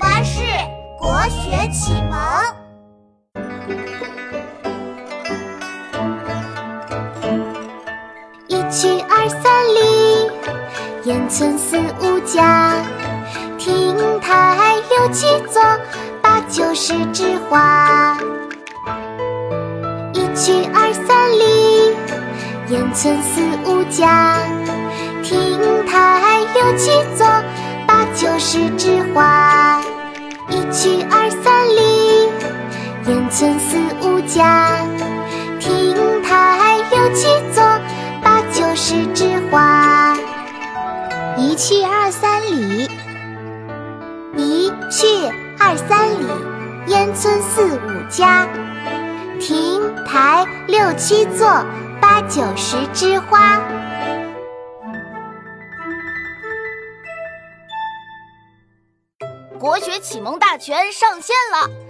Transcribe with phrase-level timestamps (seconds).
[0.00, 0.40] 巴士
[0.98, 2.18] 国学启蒙。
[8.48, 10.30] 一去二三里，
[11.04, 12.76] 烟村四五家。
[13.58, 15.62] 亭台六七座，
[16.22, 18.16] 八九十枝花。
[20.14, 21.94] 一去二三里，
[22.68, 24.38] 烟村四五家。
[25.22, 27.26] 亭台六七座，
[27.86, 29.49] 八九十枝花。
[33.10, 34.86] 烟村四五家。
[35.58, 37.60] 亭台六七座，
[38.22, 40.16] 八九十枝花。
[41.36, 42.88] 一去二三里，
[44.36, 45.08] 一去
[45.58, 46.24] 二三里，
[46.86, 48.46] 烟村四五家。
[49.40, 51.66] 亭台六七座，
[52.00, 53.60] 八九十枝花。
[59.58, 61.89] 国学启蒙大全上线了！